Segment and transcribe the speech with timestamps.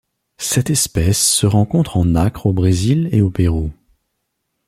[0.39, 3.71] Cette espèce se rencontre en Acre au Brésil et au Pérou.